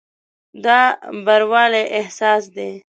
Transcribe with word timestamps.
دا 0.63 0.79
بروالي 1.25 1.83
احساس 1.99 2.43
دی. 2.55 2.69